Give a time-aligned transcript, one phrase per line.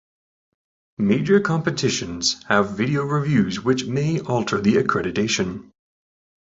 [0.97, 5.69] Major competitions have video reviews which may alter the accreditation.